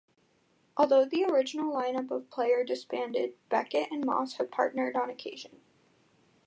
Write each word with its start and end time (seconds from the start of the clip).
Although 0.77 1.05
the 1.05 1.23
original 1.25 1.71
lineup 1.75 2.09
of 2.09 2.31
Player 2.31 2.63
disbanded, 2.63 3.35
Beckett 3.49 3.91
and 3.91 4.03
Moss 4.03 4.37
have 4.37 4.49
partnered 4.49 4.95
on 4.95 5.11
occasion. 5.11 5.61